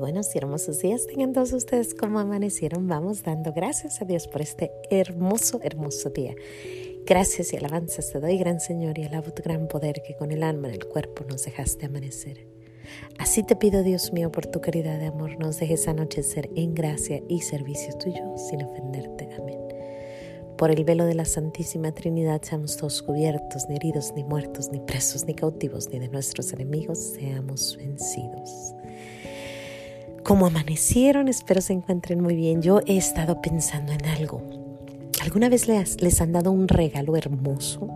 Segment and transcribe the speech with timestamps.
[0.00, 2.88] buenos y hermosos días tengan todos ustedes como amanecieron.
[2.88, 6.34] Vamos dando gracias a Dios por este hermoso, hermoso día.
[7.04, 10.42] Gracias y alabanzas te doy, gran Señor, y alabo tu gran poder que con el
[10.42, 12.46] alma en el cuerpo nos dejaste amanecer.
[13.18, 17.22] Así te pido, Dios mío, por tu caridad de amor, nos dejes anochecer en gracia
[17.28, 19.28] y servicio tuyo sin ofenderte.
[19.38, 19.58] Amén.
[20.56, 24.80] Por el velo de la Santísima Trinidad seamos todos cubiertos, ni heridos, ni muertos, ni
[24.80, 28.74] presos, ni cautivos, ni de nuestros enemigos seamos vencidos.
[30.24, 32.62] Como amanecieron, espero se encuentren muy bien.
[32.62, 34.42] Yo he estado pensando en algo.
[35.22, 37.88] ¿Alguna vez les, les han dado un regalo hermoso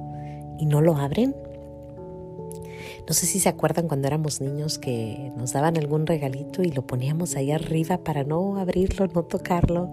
[0.59, 1.35] y no lo abren?
[3.07, 6.87] No sé si se acuerdan cuando éramos niños que nos daban algún regalito y lo
[6.87, 9.91] poníamos ahí arriba para no abrirlo, no tocarlo.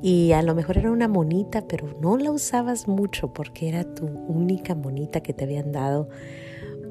[0.00, 4.06] Y a lo mejor era una monita, pero no la usabas mucho porque era tu
[4.06, 6.08] única monita que te habían dado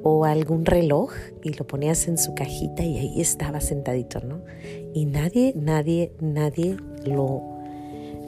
[0.10, 1.12] o algún reloj
[1.44, 4.40] y lo ponías en su cajita y ahí estaba sentadito, ¿no?
[4.94, 7.42] Y nadie, nadie, nadie lo,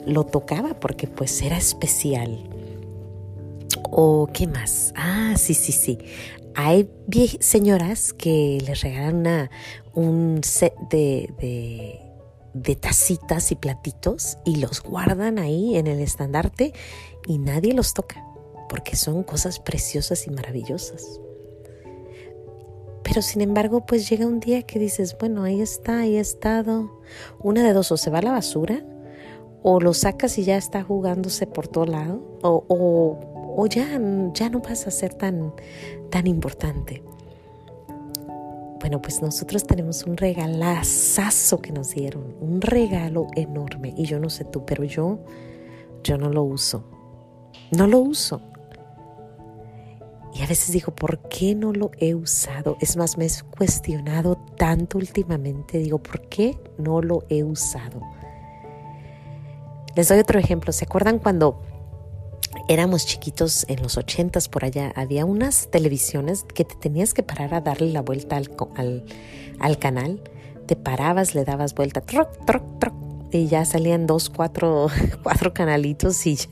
[0.04, 2.38] lo tocaba porque pues era especial.
[3.90, 4.92] ¿O qué más?
[4.94, 5.98] Ah, sí, sí, sí.
[6.54, 6.90] Hay
[7.40, 9.48] señoras que les regalan
[9.94, 11.98] un set de, de,
[12.52, 16.74] de tacitas y platitos y los guardan ahí en el estandarte
[17.26, 18.22] y nadie los toca
[18.68, 21.20] porque son cosas preciosas y maravillosas.
[23.10, 27.00] Pero sin embargo, pues llega un día que dices, bueno, ahí está, ahí ha estado.
[27.40, 28.84] Una de dos, o se va a la basura,
[29.64, 34.00] o lo sacas y ya está jugándose por todo lado, o, o, ya,
[34.32, 35.52] ya no vas a ser tan,
[36.08, 37.02] tan importante.
[38.78, 43.92] Bueno, pues nosotros tenemos un regalazazo que nos dieron, un regalo enorme.
[43.96, 45.18] Y yo no sé tú, pero yo,
[46.04, 46.84] yo no lo uso.
[47.72, 48.40] No lo uso.
[50.32, 52.76] Y a veces digo, ¿por qué no lo he usado?
[52.80, 55.78] Es más, me he cuestionado tanto últimamente.
[55.78, 58.00] Digo, ¿por qué no lo he usado?
[59.96, 60.72] Les doy otro ejemplo.
[60.72, 61.60] ¿Se acuerdan cuando
[62.68, 64.92] éramos chiquitos en los ochentas por allá?
[64.94, 69.04] Había unas televisiones que te tenías que parar a darle la vuelta al,
[69.58, 70.22] al, canal.
[70.66, 72.94] Te parabas, le dabas vuelta, troc, troc, troc,
[73.32, 74.88] y ya salían dos, cuatro,
[75.22, 76.48] cuatro canalitos y ya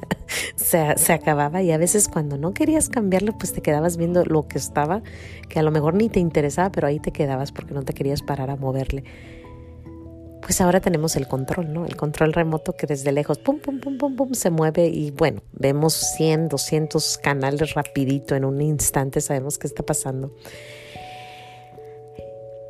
[0.97, 4.59] se, acababa y a veces cuando no querías cambiarlo pues te quedabas viendo lo que
[4.59, 5.03] estaba,
[5.49, 8.23] que a lo mejor ni te interesaba, pero ahí te quedabas porque no te querías
[8.23, 9.05] parar a moverle.
[10.43, 11.85] Pues ahora tenemos el control, ¿no?
[11.85, 15.43] El control remoto que desde lejos, pum, pum, pum, pum, pum, se mueve y bueno,
[15.53, 20.35] vemos 100, 200 canales rapidito en un instante, sabemos qué está pasando.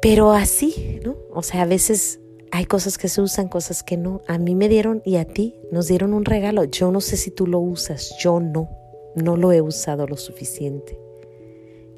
[0.03, 1.17] Pero así, ¿no?
[1.33, 2.21] O sea, a veces
[2.51, 4.23] hay cosas que se usan, cosas que no.
[4.27, 6.65] A mí me dieron y a ti nos dieron un regalo.
[6.65, 8.71] Yo no sé si tú lo usas, yo no.
[9.15, 10.99] No lo he usado lo suficiente.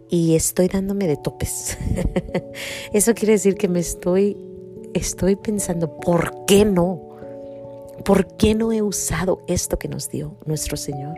[0.09, 1.78] Y estoy dándome de topes.
[2.93, 4.37] Eso quiere decir que me estoy,
[4.94, 7.11] estoy pensando, ¿por qué no?
[8.05, 11.17] ¿Por qué no he usado esto que nos dio nuestro Señor?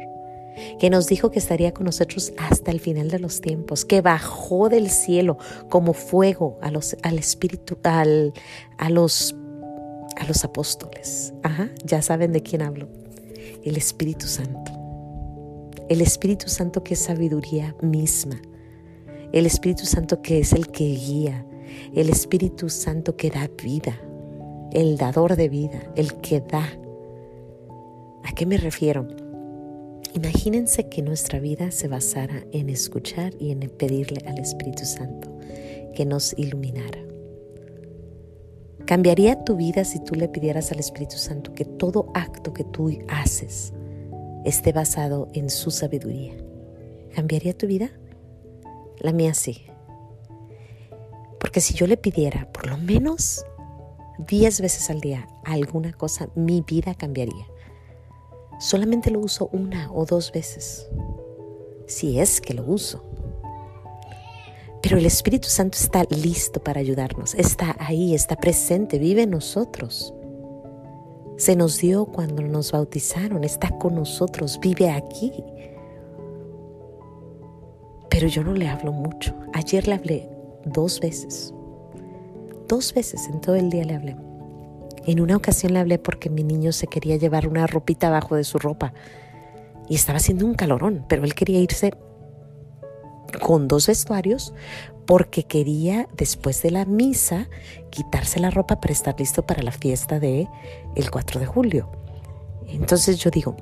[0.78, 4.68] Que nos dijo que estaría con nosotros hasta el final de los tiempos, que bajó
[4.68, 8.32] del cielo como fuego a los, al Espíritu, al,
[8.78, 9.34] a, los,
[10.16, 11.32] a los apóstoles.
[11.42, 12.88] Ajá, ya saben de quién hablo.
[13.64, 14.72] El Espíritu Santo.
[15.88, 18.40] El Espíritu Santo que es sabiduría misma.
[19.32, 21.46] El Espíritu Santo que es el que guía.
[21.94, 23.98] El Espíritu Santo que da vida.
[24.72, 25.80] El dador de vida.
[25.96, 26.68] El que da.
[28.24, 29.06] ¿A qué me refiero?
[30.14, 35.34] Imagínense que nuestra vida se basara en escuchar y en pedirle al Espíritu Santo
[35.94, 36.98] que nos iluminara.
[38.84, 42.90] ¿Cambiaría tu vida si tú le pidieras al Espíritu Santo que todo acto que tú
[43.08, 43.72] haces
[44.44, 46.34] esté basado en su sabiduría?
[47.14, 47.90] ¿Cambiaría tu vida?
[48.98, 49.64] La mía sí.
[51.40, 53.46] Porque si yo le pidiera por lo menos
[54.28, 57.46] 10 veces al día alguna cosa, mi vida cambiaría
[58.62, 60.88] solamente lo uso una o dos veces,
[61.86, 63.02] si es que lo uso.
[64.80, 70.14] Pero el Espíritu Santo está listo para ayudarnos, está ahí, está presente, vive en nosotros.
[71.36, 75.32] Se nos dio cuando nos bautizaron, está con nosotros, vive aquí.
[78.08, 79.34] Pero yo no le hablo mucho.
[79.52, 80.28] Ayer le hablé
[80.64, 81.52] dos veces.
[82.68, 84.31] Dos veces en todo el día le hablé.
[85.06, 88.44] En una ocasión le hablé porque mi niño se quería llevar una ropita abajo de
[88.44, 88.92] su ropa
[89.88, 91.92] y estaba haciendo un calorón, pero él quería irse
[93.40, 94.54] con dos vestuarios
[95.06, 97.48] porque quería después de la misa
[97.90, 100.48] quitarse la ropa para estar listo para la fiesta de
[100.94, 101.90] el 4 de julio.
[102.68, 103.56] Entonces yo digo,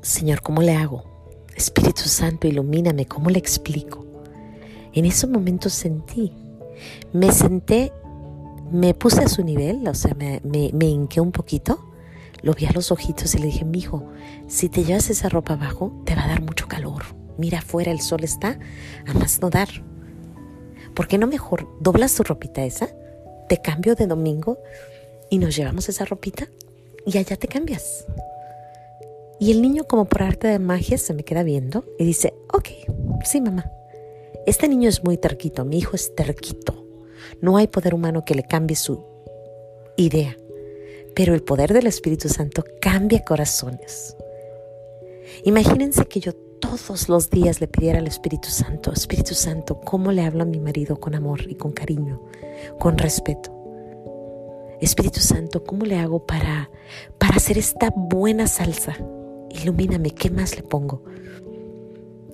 [0.00, 1.04] Señor, ¿cómo le hago?
[1.56, 4.06] Espíritu Santo, ilumíname, ¿cómo le explico?
[4.92, 6.32] En ese momento sentí,
[7.12, 7.92] me senté
[8.70, 11.84] me puse a su nivel, o sea, me, me, hinqué un poquito,
[12.42, 14.08] lo vi a los ojitos y le dije, mijo,
[14.46, 17.02] si te llevas esa ropa abajo, te va a dar mucho calor.
[17.36, 18.58] Mira afuera, el sol está
[19.06, 19.68] a más no dar.
[20.94, 22.88] ¿Por qué no mejor doblas tu ropita esa?
[23.48, 24.58] Te cambio de domingo
[25.30, 26.48] y nos llevamos esa ropita
[27.06, 28.04] y allá te cambias.
[29.38, 32.68] Y el niño como por arte de magia se me queda viendo y dice, ok,
[33.24, 33.70] sí mamá.
[34.46, 36.89] Este niño es muy terquito, mi hijo es terquito.
[37.40, 39.04] No hay poder humano que le cambie su
[39.96, 40.36] idea,
[41.14, 44.16] pero el poder del Espíritu Santo cambia corazones.
[45.44, 50.24] Imagínense que yo todos los días le pidiera al Espíritu Santo, Espíritu Santo, ¿cómo le
[50.24, 52.22] hablo a mi marido con amor y con cariño,
[52.78, 53.56] con respeto?
[54.80, 56.70] Espíritu Santo, ¿cómo le hago para,
[57.18, 58.96] para hacer esta buena salsa?
[59.50, 61.02] Ilumíname, ¿qué más le pongo?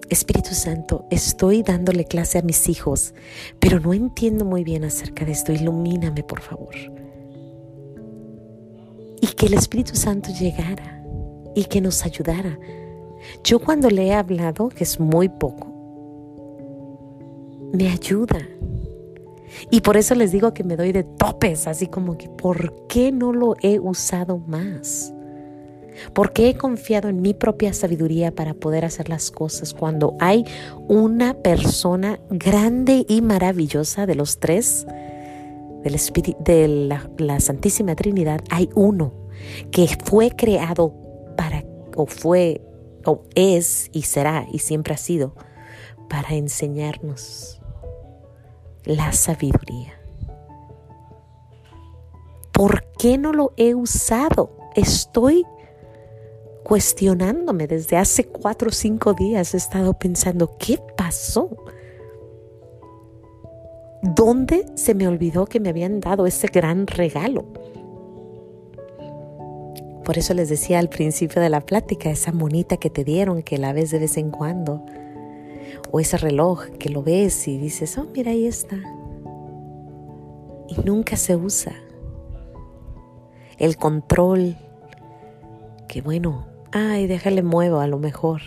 [0.09, 3.15] Espíritu Santo, estoy dándole clase a mis hijos,
[3.59, 5.53] pero no entiendo muy bien acerca de esto.
[5.53, 6.75] Ilumíname, por favor.
[9.21, 11.05] Y que el Espíritu Santo llegara
[11.55, 12.59] y que nos ayudara.
[13.43, 15.73] Yo cuando le he hablado, que es muy poco,
[17.73, 18.39] me ayuda.
[19.71, 23.11] Y por eso les digo que me doy de topes, así como que, ¿por qué
[23.11, 25.13] no lo he usado más?
[26.13, 30.45] Porque he confiado en mi propia sabiduría para poder hacer las cosas cuando hay
[30.89, 34.87] una persona grande y maravillosa de los tres,
[35.83, 39.13] del Espíritu, de la, la Santísima Trinidad, hay uno
[39.71, 40.95] que fue creado
[41.37, 41.65] para,
[41.97, 42.61] o fue,
[43.05, 45.35] o es y será y siempre ha sido,
[46.09, 47.61] para enseñarnos
[48.85, 49.95] la sabiduría.
[52.53, 54.57] ¿Por qué no lo he usado?
[54.75, 55.45] Estoy
[56.67, 59.55] cuestionándome desde hace cuatro o cinco días.
[59.55, 61.49] He estado pensando, ¿qué pasó?
[64.03, 67.45] ¿Dónde se me olvidó que me habían dado ese gran regalo?
[70.05, 73.59] Por eso les decía al principio de la plática, esa monita que te dieron, que
[73.59, 74.85] la ves de vez en cuando,
[75.93, 78.77] o ese reloj que lo ves y dices, oh, mira, ahí está.
[80.67, 81.77] Y nunca se usa.
[83.57, 84.57] El control,
[85.87, 88.43] que bueno, ay, déjale muevo a lo mejor.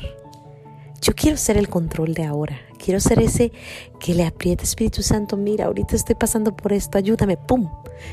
[1.01, 2.59] Yo quiero ser el control de ahora.
[2.77, 3.51] Quiero ser ese
[3.99, 7.69] que le aprieta, Espíritu Santo, mira, ahorita estoy pasando por esto, ayúdame, pum.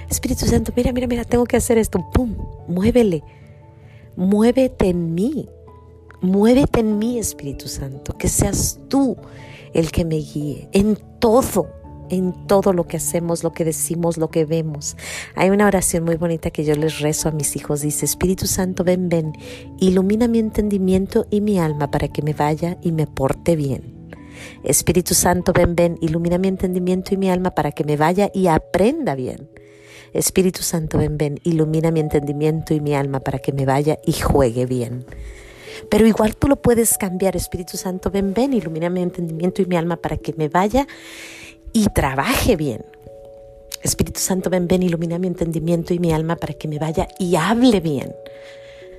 [0.08, 2.36] Espíritu Santo, mira, mira, mira, tengo que hacer esto, pum.
[2.68, 3.22] Muévele.
[4.16, 5.48] Muévete en mí.
[6.20, 8.16] Muévete en mí, Espíritu Santo.
[8.16, 9.16] Que seas tú
[9.72, 11.68] el que me guíe en todo
[12.10, 14.96] en todo lo que hacemos, lo que decimos, lo que vemos.
[15.34, 17.80] Hay una oración muy bonita que yo les rezo a mis hijos.
[17.80, 19.32] Dice, Espíritu Santo, ven, ven,
[19.78, 23.94] ilumina mi entendimiento y mi alma para que me vaya y me porte bien.
[24.62, 28.48] Espíritu Santo, ven, ven, ilumina mi entendimiento y mi alma para que me vaya y
[28.48, 29.48] aprenda bien.
[30.12, 34.12] Espíritu Santo, ven, ven, ilumina mi entendimiento y mi alma para que me vaya y
[34.12, 35.04] juegue bien.
[35.90, 39.76] Pero igual tú lo puedes cambiar, Espíritu Santo, ven, ven, ilumina mi entendimiento y mi
[39.76, 40.86] alma para que me vaya
[41.76, 42.86] y trabaje bien.
[43.82, 47.36] Espíritu Santo, ven, ven, ilumina mi entendimiento y mi alma para que me vaya y
[47.36, 48.14] hable bien.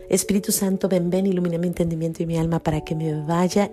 [0.09, 3.71] Espíritu Santo, ven, ven, ilumina mi entendimiento y mi alma para que me vaya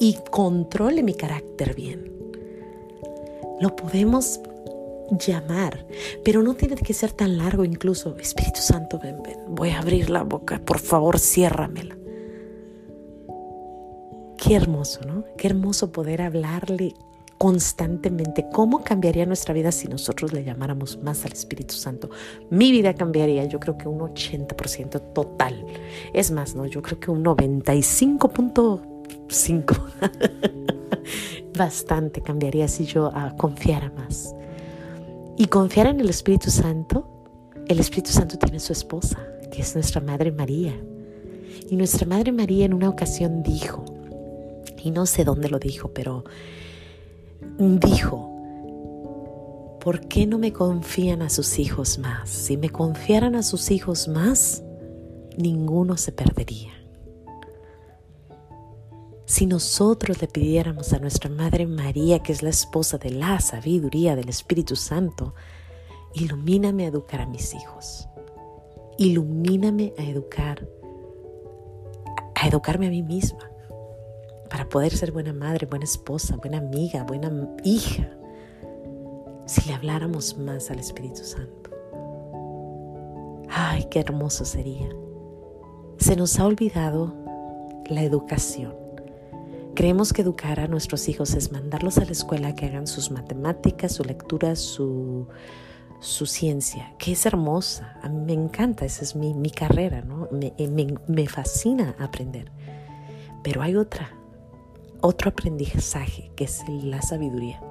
[0.00, 2.10] y controle mi carácter bien.
[3.60, 4.40] Lo podemos
[5.26, 5.86] llamar,
[6.24, 8.16] pero no tiene que ser tan largo incluso.
[8.16, 11.94] Espíritu Santo, ven, ven, voy a abrir la boca, por favor, ciérramela.
[14.38, 15.24] Qué hermoso, ¿no?
[15.36, 16.94] Qué hermoso poder hablarle
[17.38, 18.46] constantemente.
[18.52, 22.10] ¿Cómo cambiaría nuestra vida si nosotros le llamáramos más al Espíritu Santo?
[22.50, 25.66] Mi vida cambiaría, yo creo que un 80% total.
[26.12, 29.80] Es más, no, yo creo que un 95.5.
[31.56, 34.34] Bastante cambiaría si yo ah, confiara más.
[35.36, 37.06] Y confiar en el Espíritu Santo,
[37.68, 39.18] el Espíritu Santo tiene su esposa,
[39.50, 40.72] que es nuestra Madre María.
[41.68, 43.84] Y nuestra Madre María en una ocasión dijo,
[44.82, 46.24] y no sé dónde lo dijo, pero
[47.58, 52.28] dijo, ¿por qué no me confían a sus hijos más?
[52.28, 54.62] Si me confiaran a sus hijos más,
[55.36, 56.72] ninguno se perdería.
[59.26, 64.14] Si nosotros le pidiéramos a nuestra Madre María, que es la esposa de la sabiduría
[64.14, 65.34] del Espíritu Santo,
[66.14, 68.08] ilumíname a educar a mis hijos,
[68.98, 70.68] ilumíname a educar,
[72.36, 73.50] a educarme a mí misma,
[74.48, 77.30] para poder ser buena madre, buena esposa, buena amiga, buena
[77.64, 78.08] hija,
[79.46, 81.70] si le habláramos más al Espíritu Santo.
[83.48, 84.88] Ay, qué hermoso sería.
[85.98, 87.14] Se nos ha olvidado
[87.88, 88.74] la educación.
[89.74, 93.92] Creemos que educar a nuestros hijos es mandarlos a la escuela que hagan sus matemáticas,
[93.92, 95.28] su lectura, su
[96.00, 97.98] su ciencia, que es hermosa.
[98.02, 100.28] A mí me encanta, esa es mi, mi carrera, ¿no?
[100.30, 102.52] Me, me, me fascina aprender.
[103.42, 104.10] Pero hay otra,
[105.00, 107.62] otro aprendizaje que es la sabiduría,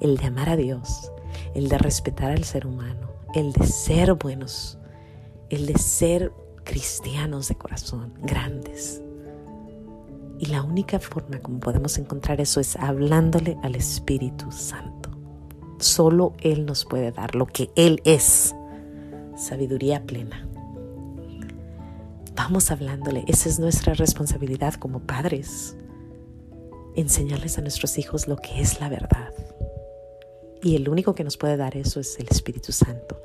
[0.00, 1.12] el de amar a Dios,
[1.54, 4.78] el de respetar al ser humano, el de ser buenos,
[5.50, 6.32] el de ser
[6.64, 9.02] cristianos de corazón, grandes.
[10.38, 15.10] Y la única forma como podemos encontrar eso es hablándole al Espíritu Santo.
[15.78, 18.54] Solo Él nos puede dar lo que Él es,
[19.36, 20.48] sabiduría plena.
[22.34, 25.76] Vamos hablándole, esa es nuestra responsabilidad como padres,
[26.96, 29.32] enseñarles a nuestros hijos lo que es la verdad.
[30.62, 33.20] Y el único que nos puede dar eso es el Espíritu Santo.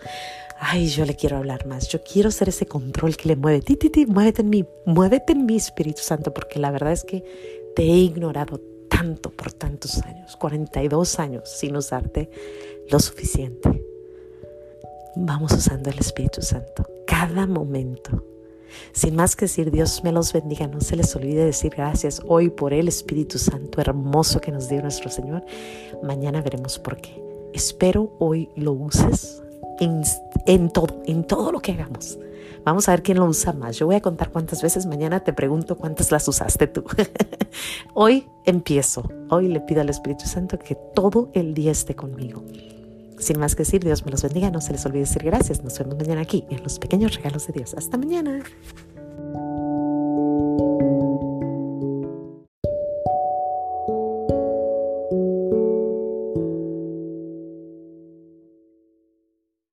[0.60, 1.88] Ay, yo le quiero hablar más.
[1.88, 3.62] Yo quiero ser ese control que le mueve.
[3.62, 7.06] Ti, ti, ti, muévete en mí, muévete en mí, Espíritu Santo, porque la verdad es
[7.06, 7.24] que
[7.76, 8.60] te he ignorado
[8.90, 12.30] tanto por tantos años, 42 años sin usarte
[12.90, 13.86] lo suficiente.
[15.16, 18.24] Vamos usando el Espíritu Santo cada momento.
[18.92, 20.68] Sin más que decir, Dios me los bendiga.
[20.68, 24.82] No se les olvide decir gracias hoy por el Espíritu Santo hermoso que nos dio
[24.82, 25.46] nuestro Señor.
[26.04, 27.22] Mañana veremos por qué.
[27.54, 29.42] Espero hoy lo uses
[30.46, 32.18] en, todo, en todo lo que hagamos.
[32.64, 33.78] Vamos a ver quién lo usa más.
[33.78, 34.86] Yo voy a contar cuántas veces.
[34.86, 36.84] Mañana te pregunto cuántas las usaste tú.
[37.94, 39.10] Hoy empiezo.
[39.30, 42.44] Hoy le pido al Espíritu Santo que todo el día esté conmigo.
[43.20, 44.50] Sin más que decir, Dios me los bendiga.
[44.50, 45.64] No se les olvide decir gracias.
[45.64, 47.74] Nos vemos mañana aquí en los pequeños regalos de Dios.
[47.76, 48.42] Hasta mañana.